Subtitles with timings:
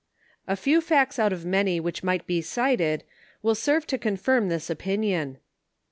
[0.47, 3.03] A few facts out of many which might be cited
[3.43, 5.37] will serve to con firm this opinion.